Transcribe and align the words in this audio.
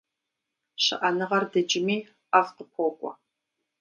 Шыӏэныгъэр 0.83 1.43
дыджми, 1.51 1.97
ӏэфӏ 2.29 2.49
къыпокӏуэ. 2.55 3.11